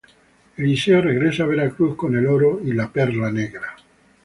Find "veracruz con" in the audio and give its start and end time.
1.45-2.15